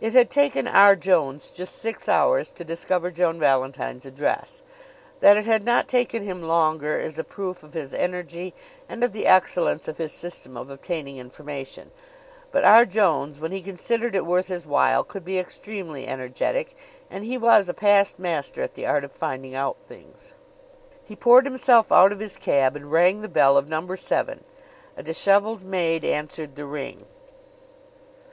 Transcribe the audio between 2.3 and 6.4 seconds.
to discover Joan Valentine's address. That it had not taken